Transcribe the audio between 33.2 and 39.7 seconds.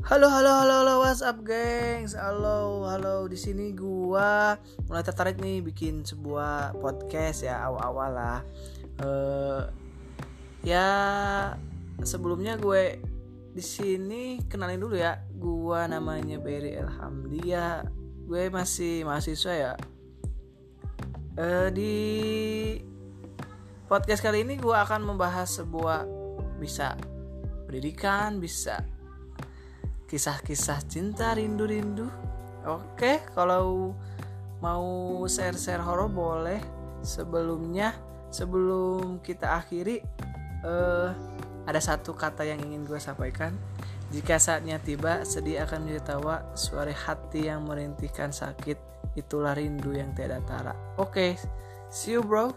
kalau mau share-share horor boleh. Sebelumnya, sebelum kita